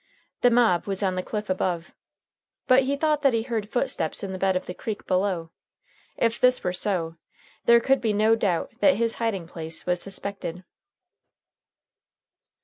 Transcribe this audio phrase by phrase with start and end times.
[0.41, 1.93] The mob was on the cliff above.
[2.65, 5.51] But he thought that he heard footsteps in the bed of the creek below.
[6.17, 7.17] If this were so,
[7.65, 10.63] there could be no doubt that his hiding place was suspected.